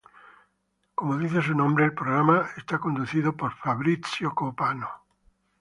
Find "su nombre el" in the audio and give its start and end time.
1.43-1.93